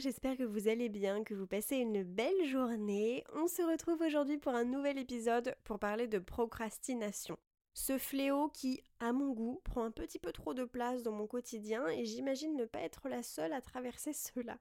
j'espère 0.00 0.36
que 0.36 0.42
vous 0.42 0.68
allez 0.68 0.88
bien, 0.88 1.24
que 1.24 1.34
vous 1.34 1.46
passez 1.46 1.76
une 1.76 2.02
belle 2.02 2.44
journée. 2.46 3.24
On 3.34 3.46
se 3.46 3.62
retrouve 3.62 4.00
aujourd'hui 4.02 4.36
pour 4.36 4.54
un 4.54 4.64
nouvel 4.64 4.98
épisode 4.98 5.54
pour 5.64 5.78
parler 5.78 6.06
de 6.06 6.18
procrastination. 6.18 7.38
Ce 7.72 7.98
fléau 7.98 8.48
qui, 8.48 8.82
à 9.00 9.12
mon 9.12 9.32
goût, 9.32 9.60
prend 9.64 9.84
un 9.84 9.90
petit 9.90 10.18
peu 10.18 10.32
trop 10.32 10.54
de 10.54 10.64
place 10.64 11.02
dans 11.02 11.12
mon 11.12 11.26
quotidien 11.26 11.86
et 11.88 12.04
j'imagine 12.04 12.56
ne 12.56 12.64
pas 12.64 12.80
être 12.80 13.08
la 13.08 13.22
seule 13.22 13.52
à 13.52 13.60
traverser 13.60 14.12
cela. 14.14 14.58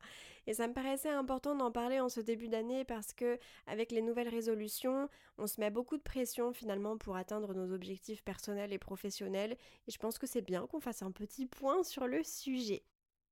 Et 0.48 0.54
ça 0.54 0.68
me 0.68 0.74
paraissait 0.74 1.10
important 1.10 1.56
d'en 1.56 1.72
parler 1.72 2.00
en 2.00 2.10
ce 2.10 2.20
début 2.22 2.50
d'année 2.50 2.86
parce 2.86 3.14
que, 3.14 3.38
avec 3.68 3.92
les 3.92 4.02
nouvelles 4.02 4.30
résolutions, 4.30 5.10
on 5.38 5.48
se 5.48 5.60
met 5.60 5.70
beaucoup 5.70 5.98
de 5.98 6.04
pression 6.04 6.54
finalement 6.54 6.98
pour 6.98 7.16
atteindre 7.16 7.54
nos 7.54 7.74
objectifs 7.74 8.24
personnels 8.24 8.74
et 8.74 8.80
professionnels 8.80 9.58
et 9.88 9.92
je 9.92 9.98
pense 9.98 10.18
que 10.18 10.28
c'est 10.28 10.42
bien 10.42 10.68
qu'on 10.68 10.80
fasse 10.80 11.02
un 11.02 11.12
petit 11.12 11.46
point 11.46 11.84
sur 11.84 12.08
le 12.08 12.24
sujet. 12.24 12.84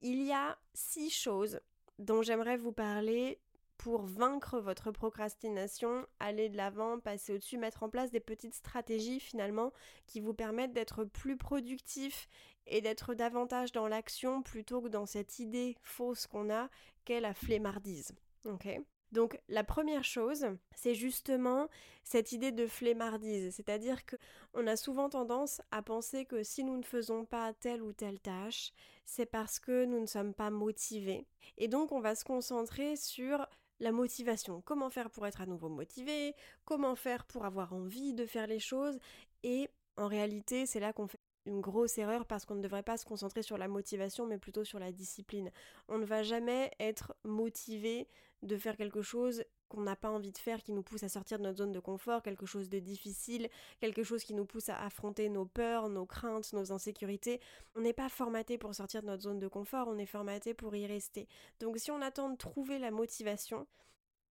Il 0.02 0.22
y 0.24 0.31
a 0.31 0.58
six 0.74 1.09
choses 1.09 1.59
dont 2.00 2.22
j'aimerais 2.22 2.58
vous 2.58 2.72
parler 2.72 3.40
pour 3.78 4.04
vaincre 4.04 4.59
votre 4.59 4.92
procrastination, 4.92 6.06
aller 6.20 6.50
de 6.50 6.56
l'avant, 6.56 7.00
passer 7.00 7.34
au-dessus, 7.34 7.58
mettre 7.58 7.84
en 7.84 7.90
place 7.90 8.12
des 8.12 8.20
petites 8.20 8.54
stratégies 8.54 9.20
finalement 9.20 9.74
qui 10.08 10.22
vous 10.22 10.34
permettent 10.34 10.74
d'être 10.74 11.03
plus 11.03 11.38
productif 11.38 12.30
et 12.66 12.82
d'être 12.82 13.14
davantage 13.14 13.72
dans 13.72 13.88
l'action 13.88 14.42
plutôt 14.42 14.82
que 14.82 14.88
dans 14.88 15.06
cette 15.06 15.40
idée 15.40 15.76
fausse 15.82 16.28
qu'on 16.28 16.50
a 16.50 16.70
qu'est 17.03 17.20
la 17.20 17.34
flemmardise. 17.34 18.14
Ok? 18.46 18.68
Donc 19.13 19.40
la 19.47 19.63
première 19.63 20.03
chose, 20.03 20.46
c'est 20.75 20.96
justement 20.96 21.69
cette 22.03 22.31
idée 22.31 22.51
de 22.51 22.68
flemmardise, 22.68 23.53
c'est-à-dire 23.56 24.06
que 24.06 24.18
on 24.53 24.68
a 24.68 24.75
souvent 24.75 25.07
tendance 25.07 25.62
à 25.72 25.81
penser 25.81 26.25
que 26.25 26.44
si 26.44 26.63
nous 26.63 26.75
ne 26.75 26.84
faisons 26.84 27.23
pas 27.23 27.53
telle 27.53 27.81
ou 27.81 27.94
telle 27.94 28.19
tâche, 28.19 28.73
c'est 29.06 29.25
parce 29.25 29.59
que 29.59 29.85
nous 29.85 30.02
ne 30.02 30.06
sommes 30.06 30.34
pas 30.34 30.50
motivés. 30.50 31.25
Et 31.57 31.68
donc 31.68 31.91
on 31.91 32.02
va 32.02 32.16
se 32.16 32.25
concentrer 32.25 32.96
sur 32.96 33.47
la 33.79 33.91
motivation, 33.91 34.62
comment 34.62 34.90
faire 34.90 35.09
pour 35.09 35.28
être 35.28 35.41
à 35.41 35.46
nouveau 35.46 35.69
motivé, 35.69 36.35
comment 36.66 36.96
faire 36.96 37.25
pour 37.25 37.46
avoir 37.46 37.73
envie 37.73 38.13
de 38.13 38.25
faire 38.25 38.47
les 38.47 38.59
choses? 38.59 39.00
Et 39.44 39.69
en 39.97 40.07
réalité, 40.07 40.66
c'est 40.66 40.79
là 40.79 40.91
qu'on 40.91 41.07
fait 41.07 41.19
une 41.46 41.62
grosse 41.62 41.97
erreur 41.97 42.25
parce 42.25 42.46
qu'on 42.46 42.56
ne 42.56 42.62
devrait 42.62 42.84
pas 42.84 42.97
se 42.97 43.06
concentrer 43.06 43.44
sur 43.44 43.57
la 43.57 43.68
motivation 43.68 44.25
mais 44.25 44.38
plutôt 44.38 44.63
sur 44.63 44.79
la 44.79 44.91
discipline. 44.91 45.52
On 45.88 45.97
ne 45.97 46.06
va 46.06 46.23
jamais 46.23 46.72
être 46.79 47.13
motivé 47.23 48.07
de 48.44 48.58
faire 48.58 48.78
quelque 48.78 49.02
chose 49.02 49.44
qu'on 49.70 49.81
n'a 49.81 49.96
pas 49.96 50.09
envie 50.09 50.31
de 50.31 50.38
faire, 50.38 50.62
qui 50.62 50.72
nous 50.72 50.84
pousse 50.84 51.04
à 51.04 51.09
sortir 51.09 51.40
de 51.40 51.44
notre 51.44 51.58
zone 51.58 51.72
de 51.72 51.80
confort, 51.80 52.22
quelque 52.22 52.46
chose 52.46 52.70
de 52.70 52.80
difficile, 52.80 53.50
quelque 53.80 54.04
chose 54.04 54.24
qui 54.24 54.34
nous 54.34 54.46
pousse 54.46 54.70
à 54.70 54.80
affronter 54.84 55.30
nos 55.30 55.46
peurs, 55.46 55.90
nos 55.90 56.06
craintes, 56.06 56.53
nos 56.53 56.72
insécurités. 56.72 57.40
On 57.76 57.82
n'est 57.82 57.94
pas 57.94 58.09
formaté 58.09 58.58
pour 58.58 58.76
sortir 58.76 59.02
de 59.02 59.08
notre 59.08 59.24
zone 59.24 59.40
de 59.40 59.48
confort, 59.48 59.88
on 59.88 59.98
est 59.98 60.06
formaté 60.06 60.53
pour 60.53 60.76
y 60.76 60.86
rester. 60.86 61.28
Donc 61.59 61.78
si 61.80 61.90
on 61.90 62.02
attend 62.02 62.30
de 62.30 62.38
trouver 62.38 62.78
la 62.78 62.92
motivation, 62.92 63.66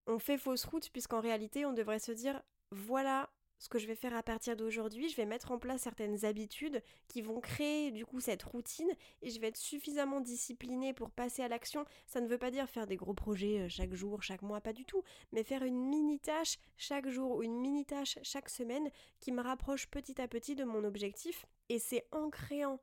on 0.07 0.19
fait 0.19 0.39
fausse 0.39 0.65
route 0.65 0.91
puisqu'en 0.91 1.21
réalité 1.21 1.65
on 1.67 1.73
devrait 1.73 1.99
se 1.99 2.13
dire 2.13 2.41
voilà 2.71 3.31
ce 3.63 3.69
que 3.69 3.79
je 3.79 3.87
vais 3.87 3.95
faire 3.95 4.17
à 4.17 4.25
partir 4.25 4.57
d'aujourd'hui, 4.57 5.09
je 5.09 5.15
vais 5.15 5.25
mettre 5.25 5.53
en 5.53 5.59
place 5.59 5.83
certaines 5.83 6.25
habitudes 6.25 6.83
qui 7.07 7.23
vont 7.23 7.39
créer 7.39 7.93
du 7.93 8.05
coup 8.05 8.19
cette 8.19 8.43
routine 8.43 8.91
et 9.23 9.31
je 9.31 9.41
vais 9.41 9.47
être 9.47 9.57
suffisamment 9.57 10.21
disciplinée 10.21 10.93
pour 10.93 11.13
passer 11.13 11.45
à 11.45 11.49
l'action. 11.49 11.85
Ça 12.09 12.21
ne 12.21 12.27
veut 12.27 12.39
pas 12.39 12.51
dire 12.51 12.69
faire 12.69 12.89
des 12.89 12.97
gros 12.97 13.15
projets 13.15 13.61
euh, 13.61 13.69
chaque 13.69 13.95
jour, 13.95 14.21
chaque 14.21 14.43
mois, 14.43 14.61
pas 14.61 14.73
du 14.73 14.85
tout, 14.85 15.05
mais 15.31 15.45
faire 15.45 15.63
une 15.63 15.79
mini 15.79 16.19
tâche 16.19 16.59
chaque 16.77 17.09
jour 17.09 17.37
ou 17.37 17.45
une 17.45 17.61
mini 17.61 17.85
tâche 17.85 18.19
chaque 18.25 18.49
semaine 18.49 18.91
qui 19.21 19.31
me 19.31 19.41
rapproche 19.41 19.87
petit 19.87 20.21
à 20.21 20.27
petit 20.27 20.57
de 20.57 20.65
mon 20.65 20.83
objectif 20.83 21.47
et 21.69 21.79
c'est 21.79 22.09
en 22.11 22.31
créant 22.31 22.81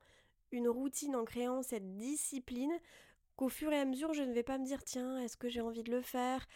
une 0.50 0.70
routine, 0.70 1.14
en 1.14 1.26
créant 1.26 1.62
cette 1.62 1.98
discipline 1.98 2.72
qu'au 3.36 3.50
fur 3.50 3.70
et 3.70 3.78
à 3.78 3.84
mesure, 3.84 4.14
je 4.14 4.22
ne 4.22 4.32
vais 4.32 4.42
pas 4.42 4.56
me 4.56 4.64
dire 4.64 4.82
tiens, 4.82 5.18
est-ce 5.18 5.36
que 5.36 5.50
j'ai 5.50 5.60
envie 5.60 5.82
de 5.82 5.90
le 5.90 6.00
faire? 6.00 6.46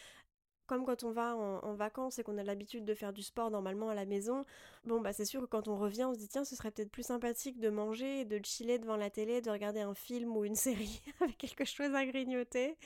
Comme 0.67 0.85
quand 0.85 1.05
on 1.05 1.11
va 1.11 1.37
en, 1.37 1.75
vacances 1.75 2.19
et 2.19 2.23
qu'on 2.23 2.39
a 2.39 2.43
l'habitude 2.43 2.85
de 2.85 2.95
faire 2.95 3.13
du 3.13 3.23
sport 3.23 3.51
normalement 3.51 3.89
à 3.89 3.95
la 3.95 4.05
maison, 4.05 4.45
bon 4.85 5.01
bah 5.01 5.13
c'est 5.13 5.25
sûr 5.25 5.41
que 5.43 5.47
quand 5.47 5.69
on 5.69 5.77
revient 5.77 6.05
on 6.05 6.15
se 6.15 6.19
dit 6.19 6.29
tiens 6.29 6.45
ce 6.45 6.57
serait 6.57 6.71
peut-être 6.71 6.91
plus 6.91 7.03
sympathique 7.05 7.59
de 7.59 7.69
manger, 7.69 8.25
de 8.25 8.41
chiller 8.45 8.79
devant 8.79 8.97
la 8.97 9.11
télé, 9.11 9.41
de 9.41 9.51
regarder 9.51 9.81
un 9.81 9.95
film 9.95 10.37
ou 10.37 10.45
une 10.45 10.55
série 10.57 11.03
avec 11.21 11.39
quelque 11.39 11.65
chose 11.65 11.95
à 11.95 12.07
grignoter. 12.07 12.77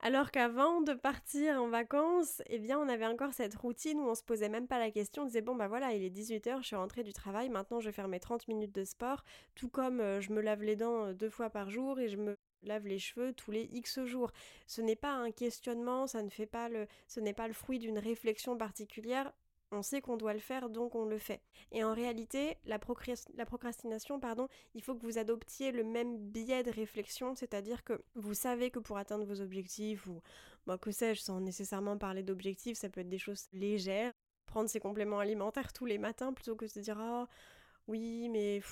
Alors 0.00 0.30
qu'avant 0.30 0.82
de 0.82 0.92
partir 0.92 1.60
en 1.60 1.68
vacances, 1.68 2.42
eh 2.48 2.58
bien 2.58 2.78
on 2.78 2.88
avait 2.88 3.06
encore 3.06 3.32
cette 3.32 3.54
routine 3.54 3.98
où 3.98 4.08
on 4.08 4.14
se 4.14 4.22
posait 4.22 4.50
même 4.50 4.66
pas 4.66 4.78
la 4.78 4.90
question, 4.90 5.22
on 5.22 5.26
disait 5.26 5.40
bon 5.40 5.56
bah 5.56 5.68
voilà 5.68 5.92
il 5.94 6.04
est 6.04 6.10
18h, 6.10 6.58
je 6.60 6.66
suis 6.66 6.76
rentrée 6.76 7.02
du 7.02 7.14
travail, 7.14 7.48
maintenant 7.48 7.80
je 7.80 7.86
vais 7.86 7.92
faire 7.92 8.08
mes 8.08 8.20
30 8.20 8.46
minutes 8.46 8.74
de 8.74 8.84
sport, 8.84 9.24
tout 9.54 9.68
comme 9.70 10.00
euh, 10.00 10.20
je 10.20 10.32
me 10.32 10.42
lave 10.42 10.62
les 10.62 10.76
dents 10.76 11.06
euh, 11.06 11.14
deux 11.14 11.30
fois 11.30 11.48
par 11.48 11.70
jour 11.70 11.98
et 11.98 12.08
je 12.08 12.18
me 12.18 12.36
lave 12.62 12.86
les 12.86 12.98
cheveux 12.98 13.32
tous 13.32 13.50
les 13.50 13.64
X 13.72 14.04
jours. 14.04 14.32
Ce 14.66 14.80
n'est 14.80 14.96
pas 14.96 15.12
un 15.12 15.30
questionnement, 15.30 16.06
ça 16.06 16.22
ne 16.22 16.30
fait 16.30 16.46
pas 16.46 16.68
le, 16.68 16.86
ce 17.08 17.20
n'est 17.20 17.32
pas 17.32 17.48
le 17.48 17.54
fruit 17.54 17.78
d'une 17.78 17.98
réflexion 17.98 18.56
particulière. 18.56 19.32
on 19.72 19.82
sait 19.82 20.00
qu'on 20.00 20.16
doit 20.16 20.32
le 20.32 20.40
faire, 20.40 20.70
donc 20.70 20.94
on 20.94 21.04
le 21.04 21.18
fait. 21.18 21.42
Et 21.72 21.82
en 21.84 21.92
réalité, 21.92 22.56
la, 22.64 22.78
procrastination, 22.78 24.20
pardon, 24.20 24.48
il 24.74 24.82
faut 24.82 24.94
que 24.94 25.04
vous 25.04 25.18
adoptiez 25.18 25.72
le 25.72 25.84
même 25.84 26.18
biais 26.18 26.62
de 26.62 26.70
réflexion, 26.70 27.34
c'est-à-dire 27.34 27.84
que 27.84 28.00
vous 28.14 28.34
savez 28.34 28.70
que 28.70 28.78
pour 28.78 28.96
atteindre 28.96 29.24
vos 29.24 29.40
objectifs, 29.40 30.06
ou 30.06 30.22
bah, 30.66 30.78
que 30.78 30.92
sais-je, 30.92 31.20
sans 31.20 31.40
nécessairement 31.40 31.98
parler 31.98 32.22
d'objectifs, 32.22 32.78
ça 32.78 32.88
peut 32.88 33.00
être 33.00 33.08
des 33.08 33.18
choses 33.18 33.48
légères, 33.52 34.12
prendre 34.46 34.70
ses 34.70 34.80
compléments 34.80 35.18
alimentaires 35.18 35.72
tous 35.72 35.86
les 35.86 35.98
matins 35.98 36.32
plutôt 36.32 36.56
que 36.56 36.64
de 36.64 36.70
se 36.70 36.80
dire 36.80 36.98
ah 36.98 37.28
oui 37.88 38.28
mais 38.28 38.62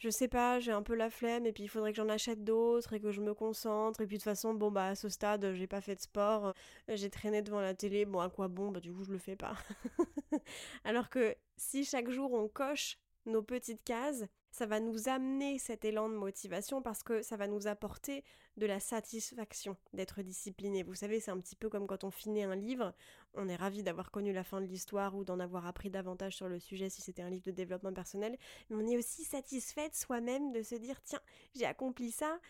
je 0.00 0.08
sais 0.10 0.28
pas 0.28 0.58
j'ai 0.60 0.72
un 0.72 0.82
peu 0.82 0.94
la 0.94 1.10
flemme 1.10 1.46
et 1.46 1.52
puis 1.52 1.64
il 1.64 1.68
faudrait 1.68 1.92
que 1.92 1.96
j'en 1.96 2.08
achète 2.08 2.42
d'autres 2.42 2.94
et 2.94 3.00
que 3.00 3.12
je 3.12 3.20
me 3.20 3.34
concentre. 3.34 4.00
Et 4.00 4.06
puis 4.06 4.16
de 4.16 4.20
toute 4.20 4.24
façon 4.24 4.54
bon 4.54 4.70
bah 4.72 4.86
à 4.88 4.94
ce 4.94 5.08
stade 5.08 5.52
j'ai 5.54 5.66
pas 5.66 5.80
fait 5.80 5.94
de 5.94 6.00
sport. 6.00 6.54
J'ai 6.88 7.10
traîné 7.10 7.42
devant 7.42 7.60
la 7.60 7.74
télé. 7.74 8.06
Bon 8.06 8.20
à 8.20 8.30
quoi 8.30 8.48
bon? 8.48 8.72
Bah 8.72 8.80
du 8.80 8.92
coup 8.92 9.04
je 9.04 9.12
le 9.12 9.18
fais 9.18 9.36
pas. 9.36 9.54
Alors 10.84 11.10
que 11.10 11.36
si 11.56 11.84
chaque 11.84 12.10
jour 12.10 12.32
on 12.32 12.48
coche 12.48 12.98
nos 13.26 13.42
petites 13.42 13.84
cases 13.84 14.24
ça 14.50 14.66
va 14.66 14.80
nous 14.80 15.08
amener 15.08 15.58
cet 15.58 15.84
élan 15.84 16.08
de 16.08 16.14
motivation 16.14 16.82
parce 16.82 17.02
que 17.02 17.22
ça 17.22 17.36
va 17.36 17.46
nous 17.46 17.66
apporter 17.66 18.24
de 18.56 18.66
la 18.66 18.80
satisfaction 18.80 19.76
d'être 19.92 20.22
discipliné. 20.22 20.82
Vous 20.82 20.94
savez, 20.94 21.20
c'est 21.20 21.30
un 21.30 21.38
petit 21.38 21.56
peu 21.56 21.68
comme 21.68 21.86
quand 21.86 22.04
on 22.04 22.10
finit 22.10 22.42
un 22.42 22.56
livre, 22.56 22.92
on 23.34 23.48
est 23.48 23.56
ravi 23.56 23.82
d'avoir 23.82 24.10
connu 24.10 24.32
la 24.32 24.44
fin 24.44 24.60
de 24.60 24.66
l'histoire 24.66 25.14
ou 25.14 25.24
d'en 25.24 25.38
avoir 25.38 25.66
appris 25.66 25.88
davantage 25.88 26.36
sur 26.36 26.48
le 26.48 26.58
sujet 26.58 26.88
si 26.90 27.00
c'était 27.00 27.22
un 27.22 27.30
livre 27.30 27.44
de 27.44 27.52
développement 27.52 27.92
personnel, 27.92 28.36
mais 28.68 28.76
on 28.76 28.86
est 28.86 28.96
aussi 28.96 29.24
satisfait 29.24 29.88
de 29.88 29.94
soi-même 29.94 30.52
de 30.52 30.62
se 30.62 30.74
dire 30.74 31.00
tiens, 31.04 31.20
j'ai 31.54 31.64
accompli 31.64 32.10
ça, 32.10 32.40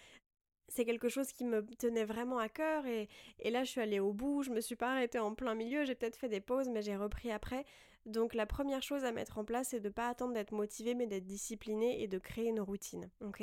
c'est 0.69 0.84
quelque 0.84 1.08
chose 1.08 1.32
qui 1.32 1.44
me 1.44 1.62
tenait 1.76 2.05
vraiment 2.05 2.38
à 2.38 2.49
cœur 2.49 2.87
et, 2.87 3.08
et, 3.40 3.50
là 3.50 3.64
je 3.64 3.70
suis 3.70 3.81
allée 3.81 4.00
au 4.00 4.12
bout, 4.12 4.43
je 4.43 4.50
me 4.50 4.61
suis 4.61 4.76
pas 4.76 4.93
arrêtée 4.93 5.19
en 5.19 5.34
plein 5.34 5.55
milieu, 5.55 5.84
j'ai 5.84 5.94
peut-être 5.94 6.16
fait 6.16 6.28
des 6.28 6.40
pauses 6.40 6.69
mais 6.69 6.81
j'ai 6.81 6.96
repris 6.96 7.31
après. 7.31 7.66
Donc 8.11 8.35
la 8.35 8.47
première 8.47 8.83
chose 8.83 9.05
à 9.05 9.12
mettre 9.12 9.39
en 9.39 9.45
place, 9.45 9.69
c'est 9.69 9.81
de 9.81 9.89
ne 9.89 9.93
pas 9.93 10.09
attendre 10.09 10.35
d'être 10.35 10.53
motivé, 10.53 10.95
mais 10.95 11.07
d'être 11.07 11.27
discipliné 11.27 12.03
et 12.03 12.09
de 12.09 12.19
créer 12.19 12.49
une 12.49 12.61
routine. 12.61 13.09
Ok? 13.21 13.43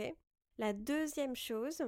La 0.57 0.73
deuxième 0.73 1.35
chose, 1.35 1.83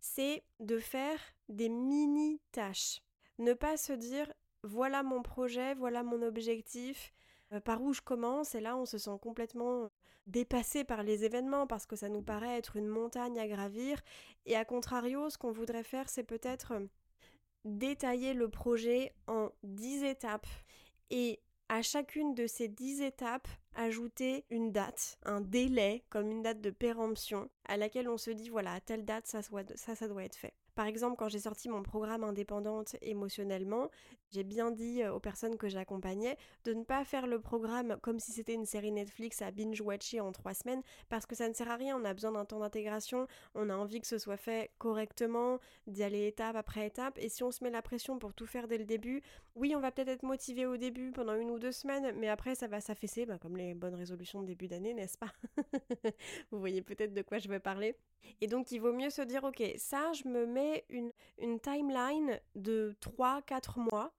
c'est 0.00 0.44
de 0.60 0.78
faire 0.78 1.18
des 1.48 1.68
mini 1.68 2.40
tâches. 2.52 3.02
Ne 3.38 3.52
pas 3.52 3.76
se 3.76 3.92
dire 3.92 4.32
voilà 4.62 5.02
mon 5.02 5.22
projet, 5.22 5.74
voilà 5.74 6.02
mon 6.02 6.22
objectif, 6.22 7.12
euh, 7.52 7.60
par 7.60 7.82
où 7.82 7.92
je 7.92 8.00
commence, 8.00 8.54
et 8.54 8.60
là 8.60 8.76
on 8.76 8.86
se 8.86 8.98
sent 8.98 9.18
complètement 9.20 9.90
dépassé 10.26 10.84
par 10.84 11.02
les 11.02 11.24
événements 11.24 11.66
parce 11.66 11.86
que 11.86 11.96
ça 11.96 12.08
nous 12.08 12.22
paraît 12.22 12.58
être 12.58 12.76
une 12.76 12.86
montagne 12.86 13.40
à 13.40 13.48
gravir. 13.48 14.00
Et 14.46 14.54
à 14.54 14.64
contrario, 14.64 15.30
ce 15.30 15.38
qu'on 15.38 15.50
voudrait 15.50 15.82
faire, 15.82 16.08
c'est 16.08 16.22
peut-être 16.22 16.74
détailler 17.64 18.34
le 18.34 18.48
projet 18.48 19.14
en 19.26 19.50
10 19.64 20.04
étapes 20.04 20.46
et 21.10 21.40
à 21.70 21.82
chacune 21.82 22.34
de 22.34 22.48
ces 22.48 22.66
dix 22.66 23.00
étapes, 23.00 23.46
ajouter 23.76 24.44
une 24.50 24.72
date, 24.72 25.18
un 25.22 25.40
délai, 25.40 26.02
comme 26.10 26.28
une 26.28 26.42
date 26.42 26.60
de 26.60 26.70
péremption, 26.70 27.48
à 27.64 27.76
laquelle 27.76 28.08
on 28.08 28.18
se 28.18 28.32
dit, 28.32 28.48
voilà, 28.48 28.72
à 28.72 28.80
telle 28.80 29.04
date, 29.04 29.28
ça, 29.28 29.40
ça, 29.76 29.94
ça 29.94 30.08
doit 30.08 30.24
être 30.24 30.34
fait. 30.34 30.52
Par 30.80 30.86
exemple, 30.86 31.16
quand 31.18 31.28
j'ai 31.28 31.40
sorti 31.40 31.68
mon 31.68 31.82
programme 31.82 32.24
indépendante 32.24 32.96
émotionnellement, 33.02 33.90
j'ai 34.30 34.44
bien 34.44 34.70
dit 34.70 35.04
aux 35.06 35.20
personnes 35.20 35.58
que 35.58 35.68
j'accompagnais 35.68 36.38
de 36.64 36.72
ne 36.72 36.84
pas 36.84 37.04
faire 37.04 37.26
le 37.26 37.38
programme 37.38 37.98
comme 38.00 38.18
si 38.18 38.32
c'était 38.32 38.54
une 38.54 38.64
série 38.64 38.90
Netflix 38.90 39.42
à 39.42 39.50
binge-watcher 39.50 40.20
en 40.20 40.32
trois 40.32 40.54
semaines, 40.54 40.80
parce 41.10 41.26
que 41.26 41.34
ça 41.34 41.50
ne 41.50 41.52
sert 41.52 41.70
à 41.70 41.76
rien, 41.76 42.00
on 42.00 42.04
a 42.06 42.14
besoin 42.14 42.32
d'un 42.32 42.46
temps 42.46 42.60
d'intégration, 42.60 43.26
on 43.54 43.68
a 43.68 43.76
envie 43.76 44.00
que 44.00 44.06
ce 44.06 44.16
soit 44.16 44.38
fait 44.38 44.70
correctement, 44.78 45.58
d'y 45.86 46.02
aller 46.02 46.26
étape 46.26 46.56
après 46.56 46.86
étape, 46.86 47.18
et 47.18 47.28
si 47.28 47.42
on 47.42 47.50
se 47.50 47.62
met 47.62 47.68
la 47.70 47.82
pression 47.82 48.18
pour 48.18 48.32
tout 48.32 48.46
faire 48.46 48.66
dès 48.66 48.78
le 48.78 48.86
début, 48.86 49.20
oui, 49.56 49.74
on 49.76 49.80
va 49.80 49.90
peut-être 49.90 50.08
être 50.08 50.22
motivé 50.22 50.64
au 50.64 50.78
début 50.78 51.10
pendant 51.12 51.34
une 51.34 51.50
ou 51.50 51.58
deux 51.58 51.72
semaines, 51.72 52.14
mais 52.16 52.28
après 52.28 52.54
ça 52.54 52.68
va 52.68 52.80
s'affaisser, 52.80 53.26
bah, 53.26 53.36
comme 53.36 53.58
les 53.58 53.74
bonnes 53.74 53.96
résolutions 53.96 54.40
de 54.40 54.46
début 54.46 54.68
d'année, 54.68 54.94
n'est-ce 54.94 55.18
pas? 55.18 55.32
Vous 56.50 56.58
voyez 56.58 56.80
peut-être 56.80 57.12
de 57.12 57.20
quoi 57.20 57.36
je 57.36 57.48
veux 57.48 57.60
parler. 57.60 57.96
Et 58.40 58.46
donc 58.46 58.70
il 58.70 58.78
vaut 58.78 58.92
mieux 58.92 59.10
se 59.10 59.22
dire, 59.22 59.44
ok, 59.44 59.62
ça, 59.76 60.12
je 60.12 60.28
me 60.28 60.46
mets 60.46 60.69
une, 60.88 61.12
timeline 61.60 62.40
de 62.54 62.96
3-4 63.00 63.80
mois. 63.90 64.12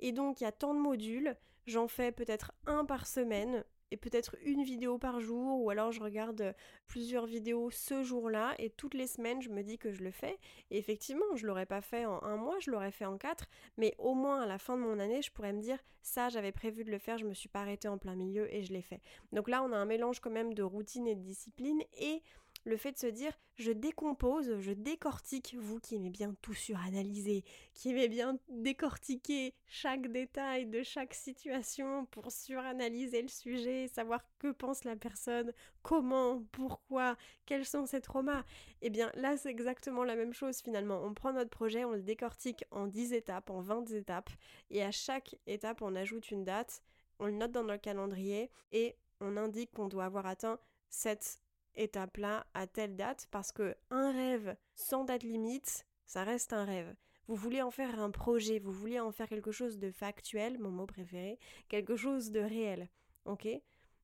Et 0.00 0.12
donc 0.12 0.40
il 0.40 0.44
y 0.44 0.46
a 0.46 0.52
tant 0.52 0.74
de 0.74 0.80
modules, 0.80 1.36
j'en 1.66 1.88
fais 1.88 2.12
peut-être 2.12 2.52
un 2.66 2.84
par 2.84 3.06
semaine 3.06 3.64
et 3.92 3.96
peut-être 3.96 4.36
une 4.42 4.64
vidéo 4.64 4.98
par 4.98 5.20
jour. 5.20 5.60
Ou 5.62 5.70
alors 5.70 5.92
je 5.92 6.00
regarde 6.00 6.54
plusieurs 6.86 7.26
vidéos 7.26 7.70
ce 7.70 8.02
jour-là 8.02 8.54
et 8.58 8.70
toutes 8.70 8.94
les 8.94 9.06
semaines 9.06 9.42
je 9.42 9.50
me 9.50 9.62
dis 9.62 9.78
que 9.78 9.92
je 9.92 10.02
le 10.02 10.10
fais. 10.10 10.38
Et 10.70 10.78
effectivement 10.78 11.36
je 11.36 11.46
l'aurais 11.46 11.66
pas 11.66 11.82
fait 11.82 12.06
en 12.06 12.22
un 12.22 12.36
mois, 12.36 12.58
je 12.58 12.70
l'aurais 12.70 12.90
fait 12.90 13.04
en 13.04 13.18
quatre. 13.18 13.46
Mais 13.76 13.94
au 13.98 14.14
moins 14.14 14.42
à 14.42 14.46
la 14.46 14.58
fin 14.58 14.76
de 14.76 14.82
mon 14.82 14.98
année 14.98 15.22
je 15.22 15.30
pourrais 15.30 15.52
me 15.52 15.60
dire 15.60 15.78
ça 16.00 16.30
j'avais 16.30 16.52
prévu 16.52 16.84
de 16.84 16.90
le 16.90 16.98
faire, 16.98 17.18
je 17.18 17.26
me 17.26 17.34
suis 17.34 17.48
pas 17.50 17.60
arrêtée 17.60 17.88
en 17.88 17.98
plein 17.98 18.16
milieu 18.16 18.52
et 18.52 18.62
je 18.62 18.72
l'ai 18.72 18.82
fait. 18.82 19.02
Donc 19.30 19.48
là 19.48 19.62
on 19.62 19.72
a 19.72 19.76
un 19.76 19.86
mélange 19.86 20.20
quand 20.20 20.30
même 20.30 20.54
de 20.54 20.62
routine 20.62 21.06
et 21.06 21.14
de 21.14 21.22
discipline. 21.22 21.82
Et 21.98 22.22
le 22.64 22.76
fait 22.76 22.92
de 22.92 22.98
se 22.98 23.06
dire 23.06 23.32
je 23.56 23.72
décompose, 23.72 24.58
je 24.60 24.72
décortique, 24.72 25.54
vous 25.58 25.78
qui 25.78 25.96
aimez 25.96 26.10
bien 26.10 26.34
tout 26.42 26.54
suranalyser, 26.54 27.44
qui 27.74 27.90
aimez 27.90 28.08
bien 28.08 28.38
décortiquer 28.48 29.54
chaque 29.66 30.10
détail 30.10 30.66
de 30.66 30.82
chaque 30.82 31.14
situation 31.14 32.06
pour 32.06 32.32
suranalyser 32.32 33.22
le 33.22 33.28
sujet, 33.28 33.88
savoir 33.88 34.24
que 34.38 34.52
pense 34.52 34.84
la 34.84 34.96
personne, 34.96 35.52
comment, 35.82 36.42
pourquoi, 36.52 37.16
quels 37.46 37.66
sont 37.66 37.86
ses 37.86 38.00
traumas. 38.00 38.44
Eh 38.80 38.90
bien 38.90 39.10
là 39.14 39.36
c'est 39.36 39.50
exactement 39.50 40.04
la 40.04 40.16
même 40.16 40.32
chose 40.32 40.60
finalement. 40.60 41.02
On 41.04 41.14
prend 41.14 41.32
notre 41.32 41.50
projet, 41.50 41.84
on 41.84 41.92
le 41.92 42.02
décortique 42.02 42.64
en 42.70 42.86
10 42.86 43.12
étapes, 43.12 43.50
en 43.50 43.60
20 43.60 43.90
étapes, 43.92 44.30
et 44.70 44.82
à 44.82 44.90
chaque 44.90 45.36
étape 45.46 45.82
on 45.82 45.94
ajoute 45.94 46.30
une 46.30 46.44
date, 46.44 46.82
on 47.18 47.26
le 47.26 47.32
note 47.32 47.52
dans 47.52 47.64
notre 47.64 47.82
calendrier 47.82 48.50
et 48.72 48.96
on 49.20 49.36
indique 49.36 49.72
qu'on 49.72 49.88
doit 49.88 50.04
avoir 50.04 50.26
atteint 50.26 50.58
cette 50.88 51.38
étape-là 51.74 52.46
à 52.54 52.66
telle 52.66 52.96
date 52.96 53.26
parce 53.30 53.52
que 53.52 53.76
un 53.90 54.12
rêve 54.12 54.56
sans 54.74 55.04
date 55.04 55.22
limite, 55.22 55.86
ça 56.06 56.24
reste 56.24 56.52
un 56.52 56.64
rêve. 56.64 56.94
Vous 57.28 57.36
voulez 57.36 57.62
en 57.62 57.70
faire 57.70 58.00
un 58.00 58.10
projet, 58.10 58.58
vous 58.58 58.72
voulez 58.72 59.00
en 59.00 59.12
faire 59.12 59.28
quelque 59.28 59.52
chose 59.52 59.78
de 59.78 59.90
factuel, 59.90 60.58
mon 60.58 60.70
mot 60.70 60.86
préféré, 60.86 61.38
quelque 61.68 61.96
chose 61.96 62.30
de 62.30 62.40
réel. 62.40 62.88
OK? 63.24 63.48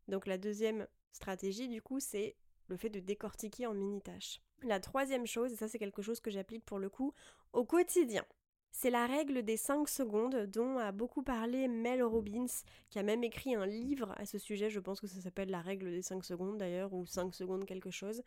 Donc 0.06 0.26
la 0.26 0.38
deuxième 0.38 0.87
stratégie 1.12 1.69
du 1.69 1.82
coup, 1.82 2.00
c'est 2.00 2.37
le 2.69 2.76
fait 2.76 2.91
de 2.91 3.00
décortiquer 3.00 3.67
en 3.67 3.75
mini 3.75 4.00
tâches. 4.00 4.41
La 4.62 4.81
troisième 4.81 5.26
chose, 5.26 5.53
et 5.53 5.56
ça 5.56 5.69
c'est 5.69 5.79
quelque 5.79 6.03
chose 6.03 6.21
que 6.21 6.31
j'applique 6.31 6.64
pour 6.64 6.79
le 6.79 6.88
coup 6.88 7.12
au 7.53 7.64
quotidien. 7.64 8.25
C'est 8.70 8.91
la 8.91 9.06
règle 9.06 9.43
des 9.43 9.56
5 9.56 9.88
secondes 9.88 10.47
dont 10.47 10.79
a 10.79 10.93
beaucoup 10.93 11.23
parlé 11.23 11.69
Mel 11.69 12.03
Robbins, 12.03 12.47
qui 12.91 12.99
a 12.99 13.03
même 13.03 13.25
écrit 13.25 13.55
un 13.55 13.67
livre 13.67 14.15
à 14.17 14.25
ce 14.25 14.38
sujet, 14.38 14.70
je 14.70 14.81
pense 14.81 15.00
que 15.00 15.06
ça 15.06 15.20
s'appelle 15.20 15.50
la 15.50 15.61
règle 15.61 15.91
des 15.91 16.02
5 16.02 16.25
secondes 16.25 16.59
d'ailleurs, 16.59 16.93
ou 16.93 17.07
5 17.07 17.35
secondes 17.35 17.64
quelque 17.64 17.90
chose, 17.90 18.23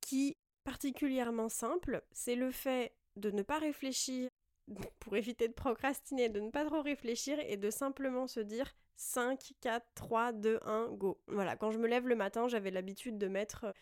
qui 0.00 0.36
particulièrement 0.64 1.48
simple, 1.48 2.02
c'est 2.12 2.36
le 2.36 2.50
fait 2.50 2.92
de 3.16 3.30
ne 3.30 3.42
pas 3.42 3.58
réfléchir 3.58 4.28
pour 5.00 5.16
éviter 5.16 5.48
de 5.48 5.52
procrastiner, 5.52 6.28
de 6.28 6.40
ne 6.40 6.50
pas 6.50 6.64
trop 6.64 6.82
réfléchir 6.82 7.38
et 7.40 7.56
de 7.56 7.70
simplement 7.70 8.26
se 8.26 8.40
dire 8.40 8.74
5, 8.96 9.52
4, 9.60 9.84
3, 9.94 10.32
2, 10.32 10.60
1, 10.62 10.88
go. 10.92 11.20
Voilà, 11.26 11.56
quand 11.56 11.70
je 11.70 11.78
me 11.78 11.88
lève 11.88 12.06
le 12.06 12.14
matin, 12.14 12.48
j'avais 12.48 12.70
l'habitude 12.70 13.18
de 13.18 13.28
mettre 13.28 13.74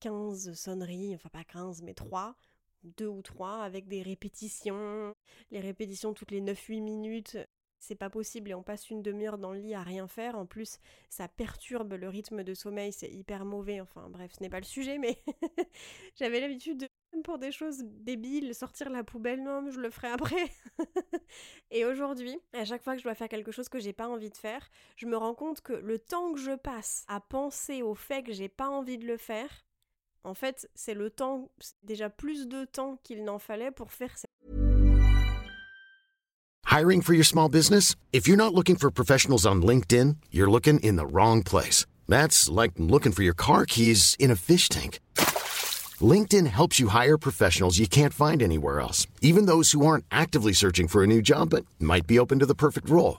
15 0.00 0.52
sonneries, 0.54 1.14
enfin 1.14 1.28
pas 1.30 1.44
15 1.44 1.82
mais 1.82 1.94
3 1.94 2.36
deux 2.82 3.06
ou 3.06 3.22
trois 3.22 3.62
avec 3.62 3.88
des 3.88 4.02
répétitions. 4.02 5.14
Les 5.50 5.60
répétitions 5.60 6.14
toutes 6.14 6.30
les 6.30 6.40
9-8 6.40 6.82
minutes, 6.82 7.38
c'est 7.78 7.94
pas 7.94 8.10
possible 8.10 8.50
et 8.50 8.54
on 8.54 8.62
passe 8.62 8.90
une 8.90 9.02
demi-heure 9.02 9.38
dans 9.38 9.52
le 9.52 9.60
lit 9.60 9.74
à 9.74 9.82
rien 9.82 10.08
faire. 10.08 10.36
En 10.36 10.46
plus, 10.46 10.78
ça 11.10 11.28
perturbe 11.28 11.92
le 11.94 12.08
rythme 12.08 12.42
de 12.42 12.54
sommeil, 12.54 12.92
c'est 12.92 13.10
hyper 13.10 13.44
mauvais. 13.44 13.80
Enfin 13.80 14.08
bref, 14.10 14.32
ce 14.36 14.42
n'est 14.42 14.50
pas 14.50 14.60
le 14.60 14.64
sujet, 14.64 14.98
mais 14.98 15.22
j'avais 16.16 16.40
l'habitude 16.40 16.78
de 16.78 16.88
pour 17.24 17.38
des 17.38 17.52
choses 17.52 17.82
débiles, 17.84 18.54
sortir 18.54 18.90
la 18.90 19.02
poubelle, 19.02 19.42
non, 19.42 19.70
je 19.70 19.80
le 19.80 19.90
ferai 19.90 20.08
après. 20.08 20.50
et 21.70 21.84
aujourd'hui, 21.84 22.38
à 22.52 22.64
chaque 22.64 22.82
fois 22.82 22.94
que 22.94 22.98
je 22.98 23.04
dois 23.04 23.14
faire 23.14 23.28
quelque 23.28 23.50
chose 23.50 23.68
que 23.68 23.78
j'ai 23.78 23.92
pas 23.92 24.08
envie 24.08 24.30
de 24.30 24.36
faire, 24.36 24.68
je 24.96 25.06
me 25.06 25.16
rends 25.16 25.34
compte 25.34 25.60
que 25.60 25.72
le 25.72 25.98
temps 25.98 26.32
que 26.32 26.38
je 26.38 26.52
passe 26.52 27.04
à 27.08 27.20
penser 27.20 27.82
au 27.82 27.94
fait 27.94 28.22
que 28.22 28.32
j'ai 28.32 28.48
pas 28.48 28.68
envie 28.68 28.98
de 28.98 29.06
le 29.06 29.16
faire, 29.16 29.64
en 30.24 30.34
fait, 30.34 30.68
c'est 30.74 30.94
le 30.94 31.10
temps, 31.10 31.50
déjà 31.84 32.10
plus 32.10 32.48
de 32.48 32.64
temps 32.64 32.98
qu'il 33.02 33.24
n'en 33.24 33.38
fallait 33.38 33.70
pour 33.70 33.92
faire 33.92 34.16
ça. 34.16 34.26
Hiring 36.70 37.00
for 37.00 37.14
your 37.14 37.24
small 37.24 37.48
business? 37.48 37.96
If 38.12 38.28
you're 38.28 38.36
not 38.36 38.54
looking 38.54 38.76
for 38.76 38.90
professionals 38.90 39.46
on 39.46 39.62
LinkedIn, 39.62 40.16
you're 40.30 40.50
looking 40.50 40.78
in 40.80 40.96
the 40.96 41.06
wrong 41.06 41.42
place. 41.42 41.86
That's 42.06 42.48
like 42.48 42.72
looking 42.76 43.12
for 43.12 43.22
your 43.22 43.34
car 43.34 43.64
keys 43.64 44.16
in 44.18 44.30
a 44.30 44.36
fish 44.36 44.68
tank. 44.68 45.00
LinkedIn 46.00 46.46
helps 46.46 46.78
you 46.78 46.88
hire 46.88 47.18
professionals 47.18 47.78
you 47.78 47.88
can't 47.88 48.14
find 48.14 48.42
anywhere 48.42 48.80
else, 48.80 49.06
even 49.22 49.46
those 49.46 49.72
who 49.72 49.84
aren't 49.84 50.04
actively 50.10 50.52
searching 50.52 50.88
for 50.88 51.02
a 51.02 51.06
new 51.06 51.22
job 51.22 51.50
but 51.50 51.64
might 51.80 52.06
be 52.06 52.18
open 52.18 52.38
to 52.38 52.46
the 52.46 52.54
perfect 52.54 52.88
role. 52.90 53.18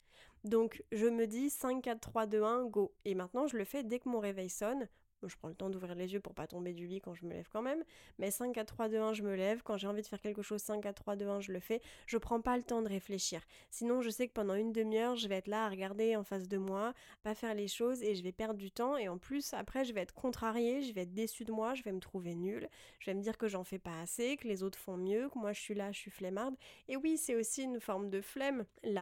Donc 0.43 0.83
je 0.91 1.05
me 1.05 1.27
dis 1.27 1.49
5, 1.51 1.83
4, 1.83 1.99
3, 1.99 2.25
2, 2.25 2.43
1, 2.43 2.65
go. 2.65 2.91
Et 3.05 3.13
maintenant 3.13 3.47
je 3.47 3.57
le 3.57 3.63
fais 3.63 3.83
dès 3.83 3.99
que 3.99 4.09
mon 4.09 4.19
réveil 4.19 4.49
sonne. 4.49 4.87
je 5.23 5.35
prends 5.35 5.49
le 5.49 5.53
temps 5.53 5.69
d'ouvrir 5.69 5.93
les 5.93 6.13
yeux 6.13 6.19
pour 6.19 6.33
pas 6.33 6.47
tomber 6.47 6.73
du 6.73 6.87
lit 6.87 6.99
quand 6.99 7.13
je 7.13 7.25
me 7.25 7.31
lève 7.33 7.47
quand 7.51 7.61
même. 7.61 7.83
Mais 8.17 8.31
5, 8.31 8.51
4, 8.53 8.65
3, 8.65 8.89
2, 8.89 8.97
1, 8.97 9.13
je 9.13 9.21
me 9.21 9.35
lève. 9.35 9.61
Quand 9.61 9.77
j'ai 9.77 9.85
envie 9.87 10.01
de 10.01 10.07
faire 10.07 10.19
quelque 10.19 10.41
chose, 10.41 10.61
5, 10.61 10.81
4, 10.81 10.95
3, 10.95 11.15
2, 11.15 11.27
1, 11.27 11.39
je 11.41 11.51
le 11.51 11.59
fais. 11.59 11.79
Je 12.07 12.17
prends 12.17 12.41
pas 12.41 12.57
le 12.57 12.63
temps 12.63 12.81
de 12.81 12.89
réfléchir. 12.89 13.41
Sinon, 13.69 14.01
je 14.01 14.09
sais 14.09 14.27
que 14.27 14.33
pendant 14.33 14.55
une 14.55 14.71
demi-heure, 14.71 15.15
je 15.15 15.27
vais 15.27 15.35
être 15.35 15.47
là 15.47 15.65
à 15.65 15.69
regarder 15.69 16.15
en 16.15 16.23
face 16.23 16.47
de 16.47 16.57
moi, 16.57 16.93
pas 17.21 17.35
faire 17.35 17.53
les 17.53 17.67
choses 17.67 18.01
et 18.01 18.15
je 18.15 18.23
vais 18.23 18.31
perdre 18.31 18.57
du 18.59 18.71
temps. 18.71 18.97
Et 18.97 19.07
en 19.09 19.19
plus, 19.19 19.53
après, 19.53 19.85
je 19.85 19.93
vais 19.93 20.01
être 20.01 20.15
contrariée, 20.15 20.81
je 20.81 20.91
vais 20.93 21.01
être 21.01 21.13
déçue 21.13 21.45
de 21.45 21.51
moi, 21.51 21.75
je 21.75 21.83
vais 21.83 21.91
me 21.91 21.99
trouver 21.99 22.33
nulle. 22.33 22.67
Je 22.99 23.11
vais 23.11 23.15
me 23.15 23.21
dire 23.21 23.37
que 23.37 23.47
j'en 23.47 23.63
fais 23.63 23.79
pas 23.79 23.99
assez, 24.01 24.37
que 24.37 24.47
les 24.47 24.63
autres 24.63 24.79
font 24.79 24.97
mieux, 24.97 25.29
que 25.29 25.37
moi 25.37 25.53
je 25.53 25.61
suis 25.61 25.75
là, 25.75 25.91
je 25.91 25.99
suis 25.99 26.11
flemmarde. 26.11 26.55
Et 26.87 26.97
oui, 26.97 27.17
c'est 27.17 27.35
aussi 27.35 27.61
une 27.63 27.79
forme 27.79 28.09
de 28.09 28.21
flemme. 28.21 28.65
Là, 28.83 29.01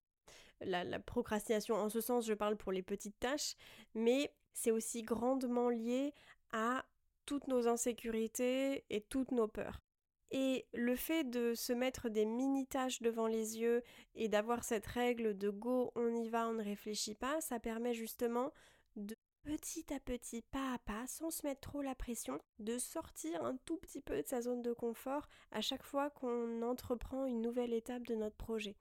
la, 0.61 0.99
procrastination. 0.99 1.75
En 1.75 1.89
ce 1.89 2.01
sens, 2.01 2.25
je 2.25 2.33
parle 2.33 2.55
pour 2.55 2.71
les 2.71 2.83
petites 2.83 3.19
tâches, 3.19 3.55
mais 3.93 4.33
c'est 4.53 4.71
aussi 4.71 5.03
grandement 5.03 5.69
lié 5.69 6.13
à 6.51 6.85
toutes 7.25 7.47
nos 7.47 7.67
insécurités 7.67 8.83
et 8.89 9.01
toutes 9.01 9.31
nos 9.31 9.47
peurs. 9.47 9.81
Et 10.31 10.67
le 10.73 10.95
fait 10.95 11.23
de 11.23 11.55
se 11.55 11.73
mettre 11.73 12.09
des 12.09 12.25
mini-tâches 12.25 13.01
devant 13.01 13.27
les 13.27 13.57
yeux 13.59 13.83
et 14.13 14.27
d'avoir 14.27 14.63
cette 14.63 14.85
règle 14.85 15.37
de 15.37 15.49
go, 15.49 15.91
on 15.95 16.15
y 16.15 16.29
va, 16.29 16.47
on 16.47 16.53
ne 16.53 16.63
réfléchit 16.63 17.15
pas, 17.15 17.41
ça 17.41 17.59
permet 17.59 17.93
justement 17.93 18.51
de 18.95 19.15
petit 19.43 19.91
à 19.93 19.99
petit, 19.99 20.43
pas 20.43 20.73
à 20.73 20.77
pas, 20.79 21.07
sans 21.07 21.31
se 21.31 21.45
mettre 21.45 21.61
trop 21.61 21.81
la 21.81 21.95
pression, 21.95 22.39
de 22.59 22.77
sortir 22.77 23.43
un 23.43 23.57
tout 23.65 23.77
petit 23.77 24.01
peu 24.01 24.21
de 24.21 24.27
sa 24.27 24.41
zone 24.41 24.61
de 24.61 24.73
confort 24.73 25.27
à 25.51 25.61
chaque 25.61 25.83
fois 25.83 26.09
qu'on 26.11 26.61
entreprend 26.61 27.25
une 27.25 27.41
nouvelle 27.41 27.73
étape 27.73 28.05
de 28.05 28.15
notre 28.15 28.35
projet. 28.35 28.75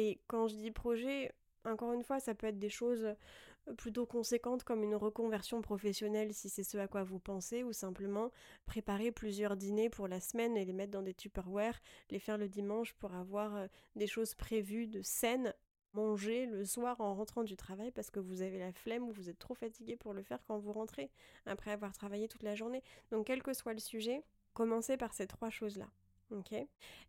Et 0.00 0.20
quand 0.28 0.46
je 0.46 0.54
dis 0.54 0.70
projet, 0.70 1.32
encore 1.64 1.92
une 1.92 2.04
fois, 2.04 2.20
ça 2.20 2.32
peut 2.32 2.46
être 2.46 2.60
des 2.60 2.70
choses 2.70 3.04
euh, 3.04 3.74
plutôt 3.74 4.06
conséquentes 4.06 4.62
comme 4.62 4.84
une 4.84 4.94
reconversion 4.94 5.60
professionnelle 5.60 6.32
si 6.32 6.48
c'est 6.48 6.62
ce 6.62 6.78
à 6.78 6.86
quoi 6.86 7.02
vous 7.02 7.18
pensez, 7.18 7.64
ou 7.64 7.72
simplement 7.72 8.30
préparer 8.64 9.10
plusieurs 9.10 9.56
dîners 9.56 9.90
pour 9.90 10.06
la 10.06 10.20
semaine 10.20 10.56
et 10.56 10.64
les 10.64 10.72
mettre 10.72 10.92
dans 10.92 11.02
des 11.02 11.14
Tupperware, 11.14 11.80
les 12.10 12.20
faire 12.20 12.38
le 12.38 12.48
dimanche 12.48 12.94
pour 12.94 13.12
avoir 13.12 13.56
euh, 13.56 13.66
des 13.96 14.06
choses 14.06 14.36
prévues 14.36 14.86
de 14.86 15.02
scène 15.02 15.52
manger 15.94 16.46
le 16.46 16.64
soir 16.64 17.00
en 17.00 17.16
rentrant 17.16 17.42
du 17.42 17.56
travail 17.56 17.90
parce 17.90 18.10
que 18.10 18.20
vous 18.20 18.42
avez 18.42 18.60
la 18.60 18.72
flemme 18.72 19.08
ou 19.08 19.10
vous 19.10 19.28
êtes 19.28 19.40
trop 19.40 19.54
fatigué 19.56 19.96
pour 19.96 20.14
le 20.14 20.22
faire 20.22 20.38
quand 20.46 20.58
vous 20.58 20.72
rentrez 20.72 21.10
après 21.44 21.72
avoir 21.72 21.92
travaillé 21.92 22.28
toute 22.28 22.44
la 22.44 22.54
journée. 22.54 22.84
Donc 23.10 23.26
quel 23.26 23.42
que 23.42 23.52
soit 23.52 23.72
le 23.72 23.80
sujet, 23.80 24.22
commencez 24.54 24.96
par 24.96 25.12
ces 25.12 25.26
trois 25.26 25.50
choses-là. 25.50 25.88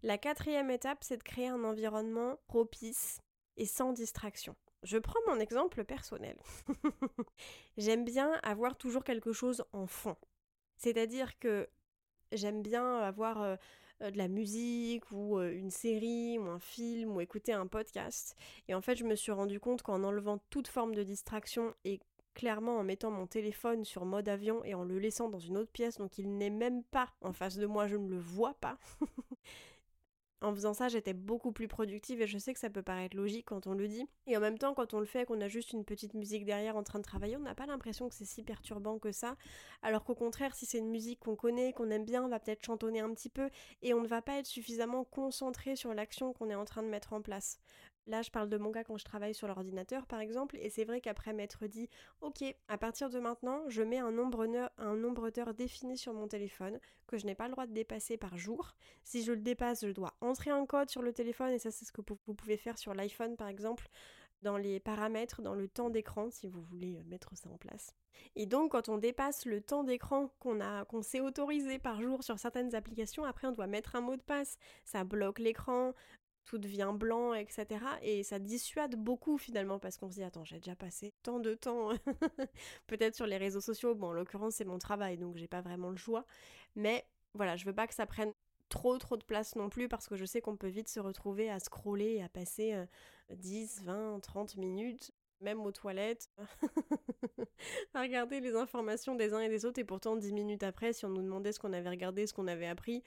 La 0.04 0.18
quatrième 0.18 0.70
étape, 0.70 1.04
c'est 1.04 1.18
de 1.18 1.24
créer 1.24 1.48
un 1.48 1.64
environnement 1.64 2.38
propice 2.48 3.22
et 3.58 3.66
sans 3.66 3.94
distraction. 3.94 4.56
Je 4.84 4.98
prends 4.98 5.20
mon 5.28 5.40
exemple 5.40 5.84
personnel. 5.84 6.38
j'aime 7.78 8.06
bien 8.06 8.32
avoir 8.44 8.78
toujours 8.78 9.04
quelque 9.04 9.34
chose 9.34 9.64
en 9.74 9.88
fond. 9.88 10.16
C'est-à-dire 10.78 11.38
que 11.40 11.70
j'aime 12.32 12.62
bien 12.62 13.00
avoir 13.00 13.42
euh, 13.42 13.56
euh, 14.02 14.12
de 14.12 14.18
la 14.18 14.28
musique 14.28 15.12
ou 15.12 15.38
euh, 15.38 15.52
une 15.52 15.72
série 15.72 16.40
ou 16.40 16.48
un 16.48 16.60
film 16.60 17.12
ou 17.12 17.22
écouter 17.22 17.52
un 17.52 17.68
podcast. 17.68 18.36
Et 18.68 18.74
en 18.74 18.82
fait, 18.82 18.96
je 18.96 19.04
me 19.04 19.16
suis 19.16 19.32
rendu 19.32 19.60
compte 19.60 19.82
qu'en 19.82 20.04
enlevant 20.04 20.40
toute 20.50 20.68
forme 20.68 20.96
de 20.96 21.04
distraction 21.04 21.74
et 21.84 22.00
clairement 22.40 22.78
en 22.78 22.84
mettant 22.86 23.12
mon 23.12 23.28
téléphone 23.28 23.84
sur 23.84 24.06
mode 24.06 24.30
avion 24.30 24.64
et 24.64 24.74
en 24.74 24.86
le 24.86 24.98
laissant 24.98 25.28
dans 25.28 25.40
une 25.40 25.58
autre 25.58 25.72
pièce, 25.72 25.98
donc 25.98 26.18
il 26.18 26.38
n'est 26.38 26.50
même 26.50 26.84
pas 26.86 27.10
en 27.20 27.34
face 27.34 27.58
de 27.58 27.66
moi, 27.66 27.88
je 27.88 27.98
ne 27.98 28.08
le 28.08 28.18
vois 28.18 28.54
pas. 28.54 28.78
en 30.42 30.56
faisant 30.56 30.74
ça, 30.74 30.88
j'étais 30.88 31.12
beaucoup 31.12 31.52
plus 31.52 31.68
productive 31.68 32.22
et 32.22 32.28
je 32.28 32.38
sais 32.38 32.54
que 32.54 32.60
ça 32.62 32.70
peut 32.70 32.82
paraître 32.82 33.18
logique 33.18 33.48
quand 33.48 33.68
on 33.68 33.74
le 33.74 33.90
dit. 33.90 34.08
Et 34.26 34.38
en 34.38 34.40
même 34.40 34.58
temps, 34.58 34.74
quand 34.74 34.94
on 34.94 35.02
le 35.02 35.06
fait, 35.06 35.26
qu'on 35.26 35.42
a 35.42 35.50
juste 35.50 35.74
une 35.74 35.84
petite 35.84 36.14
musique 36.14 36.46
derrière 36.46 36.78
en 36.78 36.84
train 36.84 37.00
de 37.00 37.04
travailler, 37.04 37.36
on 37.36 37.42
n'a 37.42 37.56
pas 37.56 37.66
l'impression 37.66 38.08
que 38.08 38.16
c'est 38.16 38.24
si 38.24 38.42
perturbant 38.42 39.00
que 39.00 39.12
ça. 39.12 39.36
Alors 39.82 40.06
qu'au 40.06 40.16
contraire, 40.16 40.56
si 40.56 40.66
c'est 40.66 40.78
une 40.78 40.92
musique 40.92 41.20
qu'on 41.20 41.36
connaît, 41.36 41.74
qu'on 41.74 41.90
aime 41.90 42.06
bien, 42.06 42.24
on 42.24 42.30
va 42.30 42.40
peut-être 42.40 42.66
chantonner 42.66 43.02
un 43.02 43.14
petit 43.14 43.30
peu 43.30 43.50
et 43.82 43.94
on 43.94 44.02
ne 44.02 44.08
va 44.08 44.22
pas 44.22 44.40
être 44.40 44.48
suffisamment 44.48 45.04
concentré 45.04 45.76
sur 45.76 45.94
l'action 45.94 46.32
qu'on 46.32 46.50
est 46.50 46.56
en 46.56 46.64
train 46.64 46.84
de 46.84 46.88
mettre 46.88 47.12
en 47.12 47.22
place. 47.22 47.60
Là, 48.10 48.24
je 48.24 48.32
parle 48.32 48.50
de 48.50 48.58
mon 48.58 48.72
cas 48.72 48.84
quand 48.84 48.98
je 48.98 49.06
travaille 49.06 49.36
sur 49.36 49.48
l'ordinateur, 49.48 50.08
par 50.08 50.20
exemple, 50.20 50.58
et 50.60 50.72
c'est 50.72 50.84
vrai 50.84 51.00
qu'après 51.00 51.32
m'être 51.32 51.68
dit, 51.68 51.88
ok, 52.22 52.44
à 52.68 52.80
partir 52.80 53.12
de 53.12 53.20
maintenant, 53.20 53.62
je 53.68 53.84
mets 53.84 54.00
un 54.00 54.12
nombre, 54.12 54.48
un 54.80 54.96
nombre 54.96 55.30
d'heures 55.30 55.54
défini 55.54 55.96
sur 55.96 56.12
mon 56.16 56.28
téléphone 56.28 56.80
que 57.06 57.20
je 57.20 57.28
n'ai 57.28 57.36
pas 57.36 57.46
le 57.46 57.52
droit 57.52 57.68
de 57.68 57.72
dépasser 57.72 58.18
par 58.18 58.36
jour. 58.36 58.74
Si 59.04 59.24
je 59.24 59.32
le 59.32 59.42
dépasse, 59.42 59.86
je 59.86 59.92
dois 59.92 60.16
entrer 60.22 60.50
un 60.50 60.66
code 60.66 60.90
sur 60.90 61.04
le 61.04 61.14
téléphone, 61.14 61.52
et 61.52 61.60
ça, 61.60 61.70
c'est 61.70 61.86
ce 61.86 61.92
que 61.92 62.02
vous 62.26 62.34
pouvez 62.34 62.58
faire 62.58 62.80
sur 62.80 62.96
l'iPhone, 62.96 63.38
par 63.38 63.48
exemple, 63.48 63.88
dans 64.42 64.58
les 64.58 64.80
paramètres, 64.80 65.44
dans 65.44 65.54
le 65.54 65.68
temps 65.68 65.92
d'écran, 65.92 66.32
si 66.32 66.48
vous 66.48 66.64
voulez 66.64 66.98
euh, 66.98 67.04
mettre 67.06 67.38
ça 67.38 67.50
en 67.50 67.58
place. 67.58 67.94
Et 68.36 68.48
donc, 68.48 68.72
quand 68.72 68.90
on 68.90 68.98
dépasse 68.98 69.46
le 69.46 69.62
temps 69.62 69.84
d'écran 69.84 70.34
qu'on 70.40 70.62
a, 70.62 70.84
qu'on 70.86 71.04
s'est 71.04 71.20
autorisé 71.20 71.78
par 71.78 72.02
jour 72.02 72.24
sur 72.24 72.40
certaines 72.40 72.74
applications, 72.74 73.24
après 73.24 73.48
on 73.48 73.52
doit 73.52 73.68
mettre 73.68 73.96
un 73.96 74.02
mot 74.02 74.16
de 74.16 74.22
passe. 74.22 74.58
Ça 74.84 75.04
bloque 75.04 75.40
l'écran, 75.40 75.94
tout 76.46 76.58
devient 76.58 76.92
blanc, 76.94 77.34
etc. 77.34 77.66
Et 78.02 78.24
ça 78.24 78.40
dissuade 78.40 78.96
beaucoup 78.96 79.38
finalement 79.38 79.80
parce 79.80 79.98
qu'on 79.98 80.10
se 80.10 80.16
dit 80.16 80.24
attends 80.24 80.44
j'ai 80.44 80.58
déjà 80.58 80.76
passé 80.76 81.14
tant 81.24 81.40
de 81.40 81.54
temps 81.54 81.92
peut-être 82.88 83.16
sur 83.16 83.28
les 83.28 83.38
réseaux 83.38 83.62
sociaux. 83.62 83.96
Bon 83.96 84.08
en 84.08 84.14
l'occurrence 84.14 84.56
c'est 84.56 84.66
mon 84.66 84.80
travail 84.80 85.18
donc 85.18 85.38
j'ai 85.38 85.48
pas 85.48 85.62
vraiment 85.62 85.90
le 85.90 85.98
choix. 85.98 86.26
Mais 86.76 87.06
voilà 87.34 87.56
je 87.56 87.66
veux 87.66 87.74
pas 87.74 87.88
que 87.88 87.94
ça 87.94 88.06
prenne 88.06 88.34
trop 88.70 88.98
trop 88.98 89.18
de 89.18 89.24
place 89.24 89.56
non 89.56 89.70
plus 89.70 89.88
parce 89.88 90.08
que 90.08 90.16
je 90.16 90.26
sais 90.26 90.42
qu'on 90.42 90.58
peut 90.58 90.68
vite 90.68 90.90
se 90.90 91.00
retrouver 91.00 91.50
à 91.50 91.60
scroller 91.60 92.16
et 92.16 92.24
à 92.24 92.30
passer 92.30 92.76
10, 93.32 93.84
20, 93.84 94.20
30 94.22 94.58
minutes 94.58 95.12
même 95.42 95.62
aux 95.62 95.72
toilettes, 95.72 96.30
à 97.94 98.02
regarder 98.02 98.40
les 98.40 98.56
informations 98.56 99.16
des 99.16 99.34
uns 99.34 99.40
et 99.40 99.50
des 99.50 99.66
autres, 99.66 99.80
et 99.80 99.84
pourtant 99.84 100.16
dix 100.16 100.34
minutes 100.34 100.64
après, 100.64 100.94
si 100.94 101.06
on 101.06 101.10
nous 101.10 101.22
demandait 101.22 101.52
ce 101.52 101.60
qu'on 101.60 101.74
avait 101.74 101.90
regardé, 101.90 102.28
ce 102.28 102.34
qu'on 102.34 102.48
avait 102.48 102.68
appris, 102.68 103.04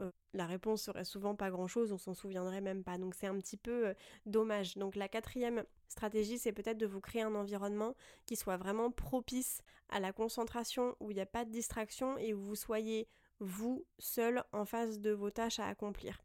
euh, 0.00 0.10
la 0.32 0.46
réponse 0.46 0.82
serait 0.82 1.04
souvent 1.04 1.34
pas 1.34 1.50
grand-chose, 1.50 1.92
on 1.92 1.98
s'en 1.98 2.14
souviendrait 2.14 2.60
même 2.60 2.84
pas. 2.84 2.98
Donc 2.98 3.14
c'est 3.14 3.26
un 3.26 3.38
petit 3.38 3.56
peu 3.56 3.88
euh, 3.88 3.94
dommage. 4.26 4.76
Donc 4.76 4.96
la 4.96 5.08
quatrième 5.08 5.64
stratégie, 5.88 6.38
c'est 6.38 6.52
peut-être 6.52 6.78
de 6.78 6.86
vous 6.86 7.00
créer 7.00 7.22
un 7.22 7.34
environnement 7.34 7.94
qui 8.26 8.36
soit 8.36 8.56
vraiment 8.56 8.90
propice 8.90 9.62
à 9.88 10.00
la 10.00 10.12
concentration, 10.12 10.96
où 11.00 11.10
il 11.10 11.14
n'y 11.14 11.20
a 11.20 11.26
pas 11.26 11.44
de 11.44 11.50
distraction 11.50 12.18
et 12.18 12.34
où 12.34 12.40
vous 12.40 12.56
soyez 12.56 13.08
vous 13.40 13.84
seul 13.98 14.42
en 14.52 14.64
face 14.64 15.00
de 15.00 15.10
vos 15.10 15.30
tâches 15.30 15.58
à 15.58 15.66
accomplir. 15.66 16.22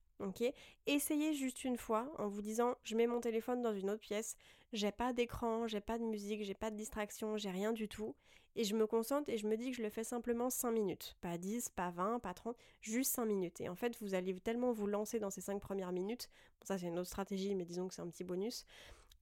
Essayez 0.86 1.34
juste 1.34 1.64
une 1.64 1.78
fois 1.78 2.12
en 2.18 2.28
vous 2.28 2.42
disant 2.42 2.76
je 2.84 2.96
mets 2.96 3.08
mon 3.08 3.22
téléphone 3.22 3.62
dans 3.62 3.74
une 3.74 3.90
autre 3.90 4.02
pièce, 4.02 4.36
j'ai 4.74 4.92
pas 4.92 5.14
d'écran, 5.14 5.68
j'ai 5.68 5.82
pas 5.82 5.98
de 5.98 6.04
musique, 6.04 6.44
j'ai 6.44 6.54
pas 6.54 6.72
de 6.72 6.76
distraction, 6.76 7.38
j'ai 7.38 7.50
rien 7.50 7.74
du 7.74 7.88
tout. 7.88 8.16
Et 8.56 8.64
je 8.64 8.76
me 8.76 8.88
concentre 8.88 9.30
et 9.30 9.38
je 9.38 9.48
me 9.48 9.56
dis 9.56 9.72
que 9.72 9.78
je 9.78 9.84
le 9.84 9.90
fais 9.90 10.04
simplement 10.04 10.50
5 10.50 10.72
minutes. 10.72 11.16
Pas 11.22 11.38
10, 11.38 11.70
pas 11.70 11.92
20, 11.92 12.20
pas 12.20 12.34
30, 12.34 12.58
juste 12.82 13.14
5 13.14 13.26
minutes. 13.26 13.62
Et 13.62 13.70
en 13.70 13.76
fait, 13.76 13.96
vous 14.02 14.16
allez 14.16 14.34
tellement 14.40 14.72
vous 14.72 14.88
lancer 14.88 15.20
dans 15.20 15.30
ces 15.30 15.42
5 15.42 15.62
premières 15.62 15.92
minutes, 15.92 16.30
ça 16.64 16.78
c'est 16.78 16.88
une 16.88 17.00
autre 17.00 17.10
stratégie, 17.10 17.56
mais 17.56 17.66
disons 17.66 17.88
que 17.88 17.94
c'est 17.94 18.02
un 18.02 18.10
petit 18.10 18.24
bonus, 18.24 18.66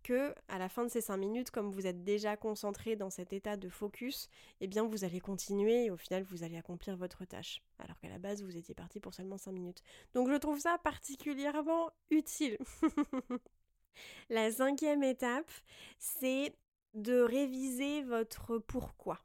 que 0.03 0.33
à 0.47 0.57
la 0.57 0.69
fin 0.69 0.85
de 0.85 0.89
ces 0.89 1.01
5 1.01 1.17
minutes, 1.17 1.51
comme 1.51 1.71
vous 1.71 1.85
êtes 1.85 2.03
déjà 2.03 2.37
concentré 2.37 2.95
dans 2.95 3.09
cet 3.09 3.33
état 3.33 3.57
de 3.57 3.69
focus, 3.69 4.29
eh 4.61 4.67
bien 4.67 4.83
vous 4.83 5.03
allez 5.03 5.19
continuer 5.19 5.85
et 5.85 5.91
au 5.91 5.97
final 5.97 6.23
vous 6.23 6.43
allez 6.43 6.57
accomplir 6.57 6.95
votre 6.95 7.25
tâche. 7.25 7.61
Alors 7.79 7.99
qu'à 7.99 8.09
la 8.09 8.17
base 8.17 8.41
vous 8.41 8.57
étiez 8.57 8.73
parti 8.73 8.99
pour 8.99 9.13
seulement 9.13 9.37
5 9.37 9.51
minutes. 9.51 9.83
Donc 10.13 10.29
je 10.29 10.35
trouve 10.35 10.59
ça 10.59 10.77
particulièrement 10.83 11.91
utile. 12.09 12.57
la 14.29 14.51
cinquième 14.51 15.03
étape, 15.03 15.51
c'est 15.99 16.53
de 16.93 17.19
réviser 17.19 18.01
votre 18.03 18.57
pourquoi. 18.57 19.19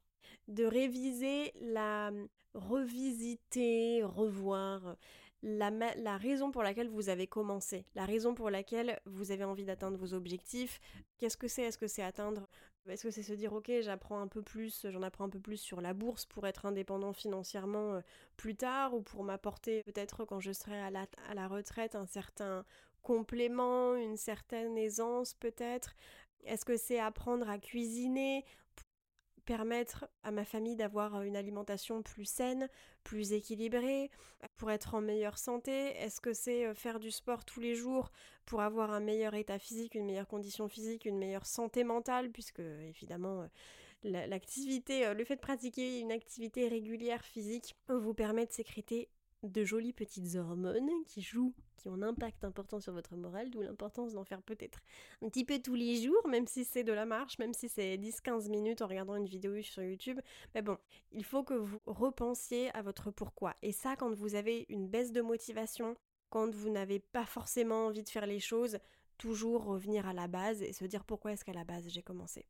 De 0.48 0.64
réviser 0.64 1.52
la 1.60 2.10
revisiter, 2.54 4.02
revoir 4.02 4.96
la, 5.42 6.16
raison 6.18 6.50
pour 6.50 6.62
laquelle 6.62 6.88
vous 6.88 7.08
avez 7.08 7.26
commencé, 7.26 7.84
la 7.94 8.04
raison 8.04 8.34
pour 8.34 8.50
laquelle 8.50 9.00
vous 9.06 9.32
avez 9.32 9.44
envie 9.44 9.64
d'atteindre 9.64 9.98
vos 9.98 10.14
objectifs. 10.14 10.80
Qu'est-ce 11.18 11.36
que 11.36 11.48
c'est? 11.48 11.62
Est-ce 11.62 11.78
que 11.78 11.88
c'est 11.88 12.02
atteindre 12.02 12.46
Est-ce 12.88 13.02
que 13.02 13.10
c'est 13.10 13.22
se 13.22 13.32
dire 13.32 13.52
ok, 13.52 13.70
j'apprends 13.80 14.20
un 14.20 14.28
peu 14.28 14.42
plus, 14.42 14.86
j'en 14.88 15.02
apprends 15.02 15.24
un 15.24 15.30
peu 15.30 15.40
plus 15.40 15.56
sur 15.56 15.80
la 15.80 15.94
bourse 15.94 16.26
pour 16.26 16.46
être 16.46 16.66
indépendant 16.66 17.12
financièrement 17.12 18.00
plus 18.36 18.54
tard 18.54 18.94
ou 18.94 19.02
pour 19.02 19.24
m'apporter 19.24 19.82
peut-être 19.82 20.24
quand 20.24 20.40
je 20.40 20.52
serai 20.52 20.78
à 20.80 20.90
la, 20.90 21.06
à 21.28 21.34
la 21.34 21.48
retraite 21.48 21.96
un 21.96 22.06
certain 22.06 22.64
complément, 23.02 23.94
une 23.94 24.16
certaine 24.16 24.78
aisance 24.78 25.34
peut-être? 25.34 25.94
Est-ce 26.44 26.64
que 26.64 26.76
c'est 26.76 26.98
apprendre 26.98 27.48
à 27.48 27.58
cuisiner 27.58 28.44
permettre 29.44 30.08
à 30.22 30.30
ma 30.30 30.44
famille 30.44 30.76
d'avoir 30.76 31.22
une 31.22 31.36
alimentation 31.36 32.00
plus 32.02 32.26
saine, 32.26 32.68
plus 33.02 33.32
équilibrée, 33.32 34.08
pour 34.56 34.70
être 34.70 34.94
en 34.94 35.00
meilleure 35.00 35.36
santé? 35.36 35.88
Est-ce 35.98 36.20
que 36.20 36.32
c'est 36.32 36.72
faire 36.74 37.00
du 37.00 37.10
sport 37.10 37.44
tous 37.44 37.58
les 37.58 37.74
jours 37.74 38.12
pour 38.46 38.60
avoir 38.60 38.92
un 38.92 39.00
meilleur 39.00 39.34
état 39.34 39.58
physique, 39.58 39.96
une 39.96 40.06
meilleure 40.06 40.28
condition 40.28 40.68
physique, 40.68 41.06
une 41.06 41.18
meilleure 41.18 41.46
santé 41.46 41.82
mentale, 41.82 42.30
puisque 42.30 42.60
évidemment 42.60 43.48
l'activité, 44.04 45.12
le 45.12 45.24
fait 45.24 45.36
de 45.36 45.40
pratiquer 45.40 45.98
une 46.00 46.12
activité 46.12 46.68
régulière 46.68 47.24
physique 47.24 47.74
vous 47.88 48.14
permet 48.14 48.46
de 48.46 48.52
sécréter 48.52 49.08
de 49.42 49.64
jolies 49.64 49.92
petites 49.92 50.36
hormones 50.36 50.90
qui 51.06 51.22
jouent, 51.22 51.54
qui 51.76 51.88
ont 51.88 51.94
un 51.94 52.02
impact 52.02 52.44
important 52.44 52.80
sur 52.80 52.92
votre 52.92 53.16
morale, 53.16 53.50
d'où 53.50 53.60
l'importance 53.60 54.12
d'en 54.12 54.24
faire 54.24 54.42
peut-être 54.42 54.80
un 55.20 55.28
petit 55.28 55.44
peu 55.44 55.58
tous 55.60 55.74
les 55.74 56.00
jours, 56.02 56.26
même 56.28 56.46
si 56.46 56.64
c'est 56.64 56.84
de 56.84 56.92
la 56.92 57.06
marche, 57.06 57.38
même 57.38 57.52
si 57.52 57.68
c'est 57.68 57.96
10-15 57.96 58.48
minutes 58.48 58.82
en 58.82 58.86
regardant 58.86 59.16
une 59.16 59.26
vidéo 59.26 59.60
sur 59.62 59.82
YouTube. 59.82 60.20
Mais 60.54 60.62
bon, 60.62 60.78
il 61.10 61.24
faut 61.24 61.42
que 61.42 61.54
vous 61.54 61.80
repensiez 61.86 62.74
à 62.76 62.82
votre 62.82 63.10
pourquoi. 63.10 63.54
Et 63.62 63.72
ça, 63.72 63.96
quand 63.96 64.14
vous 64.14 64.34
avez 64.34 64.66
une 64.68 64.88
baisse 64.88 65.12
de 65.12 65.20
motivation, 65.20 65.96
quand 66.30 66.54
vous 66.54 66.70
n'avez 66.70 67.00
pas 67.00 67.26
forcément 67.26 67.86
envie 67.86 68.02
de 68.02 68.08
faire 68.08 68.26
les 68.26 68.40
choses, 68.40 68.78
toujours 69.18 69.64
revenir 69.64 70.06
à 70.06 70.12
la 70.12 70.28
base 70.28 70.62
et 70.62 70.72
se 70.72 70.84
dire 70.84 71.04
pourquoi 71.04 71.32
est-ce 71.32 71.44
qu'à 71.44 71.52
la 71.52 71.64
base 71.64 71.88
j'ai 71.88 72.02
commencé. 72.02 72.46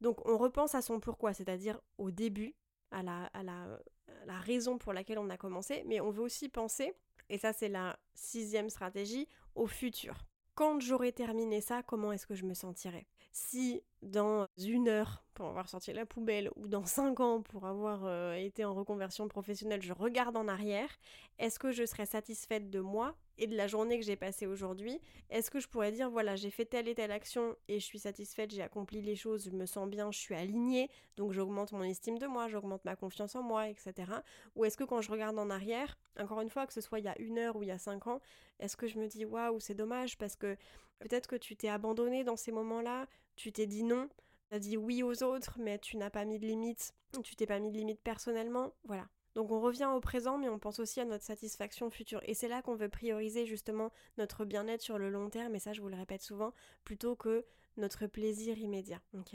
Donc 0.00 0.26
on 0.26 0.38
repense 0.38 0.74
à 0.74 0.82
son 0.82 0.98
pourquoi, 0.98 1.34
c'est-à-dire 1.34 1.80
au 1.98 2.10
début, 2.10 2.54
à 2.90 3.02
la, 3.02 3.24
à 3.26 3.42
la 3.42 3.80
la 4.26 4.38
raison 4.38 4.78
pour 4.78 4.92
laquelle 4.92 5.18
on 5.18 5.30
a 5.30 5.36
commencé, 5.36 5.82
mais 5.86 6.00
on 6.00 6.10
veut 6.10 6.22
aussi 6.22 6.48
penser, 6.48 6.92
et 7.28 7.38
ça 7.38 7.52
c'est 7.52 7.68
la 7.68 7.98
sixième 8.14 8.70
stratégie, 8.70 9.28
au 9.54 9.66
futur. 9.66 10.18
Quand 10.54 10.80
j'aurai 10.80 11.12
terminé 11.12 11.60
ça, 11.60 11.82
comment 11.82 12.12
est-ce 12.12 12.26
que 12.26 12.34
je 12.34 12.44
me 12.44 12.54
sentirai? 12.54 13.06
Si 13.32 13.82
dans 14.02 14.46
une 14.58 14.88
heure 14.88 15.24
pour 15.34 15.46
avoir 15.48 15.68
sorti 15.68 15.92
la 15.92 16.06
poubelle 16.06 16.50
ou 16.56 16.68
dans 16.68 16.84
cinq 16.84 17.20
ans 17.20 17.42
pour 17.42 17.66
avoir 17.66 18.04
euh, 18.04 18.34
été 18.34 18.64
en 18.64 18.74
reconversion 18.74 19.28
professionnelle, 19.28 19.82
je 19.82 19.92
regarde 19.92 20.36
en 20.36 20.48
arrière, 20.48 20.88
est-ce 21.38 21.58
que 21.58 21.72
je 21.72 21.86
serais 21.86 22.06
satisfaite 22.06 22.70
de 22.70 22.80
moi 22.80 23.14
et 23.38 23.46
de 23.46 23.56
la 23.56 23.66
journée 23.66 23.98
que 23.98 24.04
j'ai 24.04 24.16
passée 24.16 24.46
aujourd'hui, 24.46 25.00
est-ce 25.30 25.50
que 25.50 25.60
je 25.60 25.66
pourrais 25.66 25.92
dire 25.92 26.10
voilà, 26.10 26.36
j'ai 26.36 26.50
fait 26.50 26.66
telle 26.66 26.88
et 26.88 26.94
telle 26.94 27.10
action 27.10 27.56
et 27.68 27.80
je 27.80 27.84
suis 27.84 27.98
satisfaite, 27.98 28.50
j'ai 28.50 28.60
accompli 28.60 29.00
les 29.00 29.16
choses, 29.16 29.46
je 29.46 29.50
me 29.50 29.64
sens 29.64 29.88
bien, 29.88 30.12
je 30.12 30.18
suis 30.18 30.34
alignée, 30.34 30.90
donc 31.16 31.32
j'augmente 31.32 31.72
mon 31.72 31.82
estime 31.82 32.18
de 32.18 32.26
moi, 32.26 32.48
j'augmente 32.48 32.84
ma 32.84 32.96
confiance 32.96 33.34
en 33.34 33.42
moi, 33.42 33.68
etc. 33.68 34.12
Ou 34.56 34.66
est-ce 34.66 34.76
que 34.76 34.84
quand 34.84 35.00
je 35.00 35.10
regarde 35.10 35.38
en 35.38 35.48
arrière, 35.48 35.96
encore 36.18 36.42
une 36.42 36.50
fois, 36.50 36.66
que 36.66 36.74
ce 36.74 36.82
soit 36.82 36.98
il 36.98 37.06
y 37.06 37.08
a 37.08 37.18
une 37.18 37.38
heure 37.38 37.56
ou 37.56 37.62
il 37.62 37.68
y 37.68 37.72
a 37.72 37.78
cinq 37.78 38.06
ans, 38.06 38.20
est-ce 38.58 38.76
que 38.76 38.86
je 38.86 38.98
me 38.98 39.06
dis 39.06 39.24
waouh, 39.24 39.58
c'est 39.58 39.74
dommage 39.74 40.18
parce 40.18 40.36
que 40.36 40.56
peut-être 40.98 41.26
que 41.26 41.36
tu 41.36 41.56
t'es 41.56 41.68
abandonné 41.68 42.24
dans 42.24 42.36
ces 42.36 42.52
moments-là, 42.52 43.06
tu 43.40 43.52
t'es 43.52 43.66
dit 43.66 43.84
non, 43.84 44.08
tu 44.50 44.56
as 44.56 44.58
dit 44.58 44.76
oui 44.76 45.02
aux 45.02 45.22
autres, 45.22 45.56
mais 45.58 45.78
tu 45.78 45.96
n'as 45.96 46.10
pas 46.10 46.26
mis 46.26 46.38
de 46.38 46.46
limites, 46.46 46.92
tu 47.22 47.36
t'es 47.36 47.46
pas 47.46 47.58
mis 47.58 47.70
de 47.70 47.76
limites 47.76 48.02
personnellement, 48.02 48.74
voilà. 48.84 49.08
Donc 49.34 49.50
on 49.50 49.60
revient 49.60 49.88
au 49.94 50.00
présent, 50.00 50.36
mais 50.36 50.48
on 50.48 50.58
pense 50.58 50.78
aussi 50.78 51.00
à 51.00 51.04
notre 51.06 51.24
satisfaction 51.24 51.88
future. 51.88 52.20
Et 52.24 52.34
c'est 52.34 52.48
là 52.48 52.60
qu'on 52.62 52.74
veut 52.74 52.88
prioriser 52.88 53.46
justement 53.46 53.92
notre 54.18 54.44
bien-être 54.44 54.82
sur 54.82 54.98
le 54.98 55.08
long 55.08 55.30
terme, 55.30 55.54
et 55.54 55.58
ça 55.58 55.72
je 55.72 55.80
vous 55.80 55.88
le 55.88 55.96
répète 55.96 56.20
souvent, 56.20 56.52
plutôt 56.84 57.16
que 57.16 57.46
notre 57.78 58.06
plaisir 58.06 58.58
immédiat. 58.58 59.00
Ok? 59.14 59.34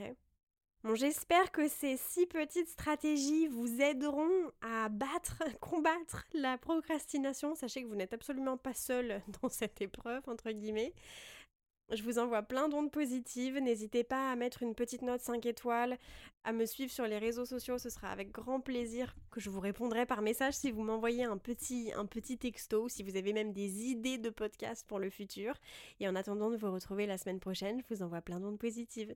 Bon, 0.83 0.93
j'espère 0.93 1.51
que 1.51 1.67
ces 1.67 1.97
six 1.97 2.27
petites 2.27 2.69
stratégies 2.69 3.47
vous 3.47 3.81
aideront 3.81 4.51
à 4.61 4.87
battre, 4.89 5.41
combattre 5.59 6.27
la 6.33 6.59
procrastination. 6.59 7.55
Sachez 7.55 7.81
que 7.81 7.87
vous 7.87 7.95
n'êtes 7.95 8.13
absolument 8.13 8.57
pas 8.57 8.75
seul 8.75 9.23
dans 9.41 9.49
cette 9.49 9.81
épreuve, 9.81 10.21
entre 10.27 10.51
guillemets. 10.51 10.93
Je 11.91 12.01
vous 12.01 12.17
envoie 12.17 12.41
plein 12.41 12.67
d'ondes 12.67 12.91
positives. 12.91 13.59
N'hésitez 13.59 14.03
pas 14.03 14.31
à 14.31 14.35
mettre 14.35 14.63
une 14.63 14.73
petite 14.73 15.03
note 15.03 15.21
5 15.21 15.45
étoiles, 15.45 15.97
à 16.43 16.51
me 16.51 16.65
suivre 16.65 16.91
sur 16.91 17.05
les 17.05 17.19
réseaux 17.19 17.45
sociaux. 17.45 17.77
Ce 17.77 17.89
sera 17.89 18.09
avec 18.09 18.31
grand 18.31 18.59
plaisir 18.59 19.15
que 19.29 19.39
je 19.39 19.51
vous 19.51 19.59
répondrai 19.59 20.07
par 20.07 20.23
message 20.23 20.55
si 20.55 20.71
vous 20.71 20.81
m'envoyez 20.81 21.25
un 21.25 21.37
petit, 21.37 21.91
un 21.95 22.07
petit 22.07 22.39
texto, 22.39 22.89
si 22.89 23.03
vous 23.03 23.17
avez 23.17 23.33
même 23.33 23.53
des 23.53 23.83
idées 23.83 24.17
de 24.17 24.31
podcast 24.31 24.83
pour 24.87 24.97
le 24.97 25.11
futur. 25.11 25.53
Et 25.99 26.07
en 26.07 26.15
attendant 26.15 26.49
de 26.49 26.57
vous 26.57 26.71
retrouver 26.71 27.05
la 27.05 27.19
semaine 27.19 27.39
prochaine, 27.39 27.79
je 27.81 27.93
vous 27.93 28.01
envoie 28.01 28.21
plein 28.21 28.39
d'ondes 28.39 28.59
positives. 28.59 29.15